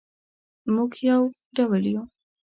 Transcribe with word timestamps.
مونږ 0.73 0.91
یو 1.09 1.21
ډول 1.55 1.83
یو 1.93 2.03